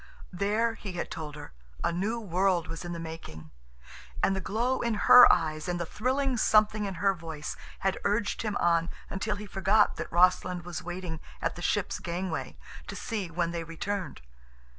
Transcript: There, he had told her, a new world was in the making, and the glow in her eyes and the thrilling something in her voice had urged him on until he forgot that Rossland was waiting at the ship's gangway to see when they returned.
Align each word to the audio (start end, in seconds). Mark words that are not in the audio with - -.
There, 0.33 0.73
he 0.73 0.93
had 0.93 1.11
told 1.11 1.35
her, 1.35 1.53
a 1.83 1.91
new 1.91 2.19
world 2.19 2.67
was 2.67 2.83
in 2.83 2.91
the 2.91 2.97
making, 2.99 3.51
and 4.23 4.35
the 4.35 4.41
glow 4.41 4.81
in 4.81 4.95
her 4.95 5.31
eyes 5.31 5.67
and 5.67 5.79
the 5.79 5.85
thrilling 5.85 6.37
something 6.37 6.85
in 6.85 6.95
her 6.95 7.13
voice 7.13 7.55
had 7.81 7.99
urged 8.03 8.41
him 8.41 8.57
on 8.57 8.89
until 9.11 9.35
he 9.35 9.45
forgot 9.45 9.97
that 9.97 10.11
Rossland 10.11 10.65
was 10.65 10.81
waiting 10.81 11.19
at 11.39 11.55
the 11.55 11.61
ship's 11.61 11.99
gangway 11.99 12.57
to 12.87 12.95
see 12.95 13.29
when 13.29 13.51
they 13.51 13.63
returned. 13.63 14.21